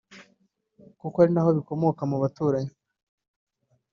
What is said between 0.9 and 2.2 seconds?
kuko ari na ho bikomoka mu